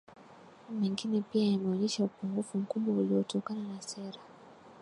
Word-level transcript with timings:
mengine 0.69 1.21
pia 1.21 1.51
yameonyesha 1.51 2.03
upungufu 2.03 2.57
mkubwa 2.57 2.95
uliotokana 2.95 3.67
na 3.73 3.81
sera 3.81 4.19